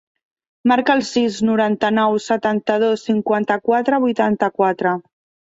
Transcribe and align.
Marca 0.69 0.95
el 0.99 1.03
sis, 1.09 1.37
noranta-nou, 1.49 2.17
setanta-dos, 2.29 3.05
cinquanta-quatre, 3.11 4.01
vuitanta-quatre. 4.09 4.97